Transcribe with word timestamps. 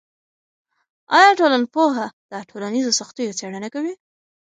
آیا 1.17 1.31
ټولنپوهنه 1.39 2.05
د 2.31 2.33
ټولنیزو 2.49 2.91
سختیو 2.99 3.37
څیړنه 3.39 3.69
کوي؟ 3.75 3.93